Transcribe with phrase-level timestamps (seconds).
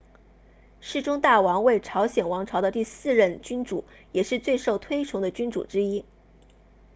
[0.79, 6.05] 世宗大王为朝鲜王朝的第四任君主也是最受推崇的君主之一